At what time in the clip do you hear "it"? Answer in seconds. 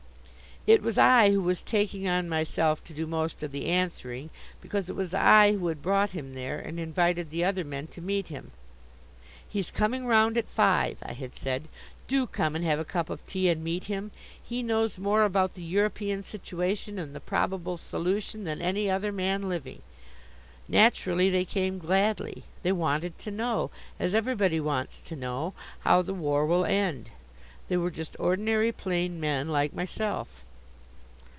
0.67-0.83, 4.91-4.95